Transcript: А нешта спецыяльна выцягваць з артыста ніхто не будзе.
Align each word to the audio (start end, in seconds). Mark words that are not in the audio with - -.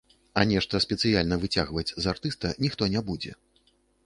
А 0.39 0.43
нешта 0.51 0.79
спецыяльна 0.85 1.37
выцягваць 1.43 1.93
з 2.07 2.09
артыста 2.15 2.55
ніхто 2.67 2.83
не 2.97 3.01
будзе. 3.13 3.31